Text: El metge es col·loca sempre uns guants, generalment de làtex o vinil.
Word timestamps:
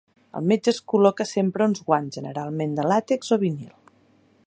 El 0.37 0.45
metge 0.51 0.71
es 0.75 0.79
col·loca 0.93 1.27
sempre 1.33 1.69
uns 1.73 1.83
guants, 1.91 2.17
generalment 2.19 2.75
de 2.81 2.89
làtex 2.93 3.37
o 3.37 3.41
vinil. 3.47 3.71